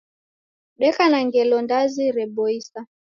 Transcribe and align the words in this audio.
Deko 0.79 1.03
na 1.11 1.19
ngelo 1.25 1.57
ndazi 1.65 2.03
reboisa. 2.17 2.79